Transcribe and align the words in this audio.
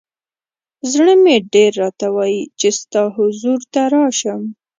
ز 0.89 0.91
ړه 1.03 1.13
مې 1.23 1.35
ډېر 1.53 1.71
راته 1.83 2.07
وایی 2.15 2.41
چې 2.59 2.67
ستا 2.79 3.01
حضور 3.17 3.59
ته 3.73 3.81
راشم. 3.93 4.41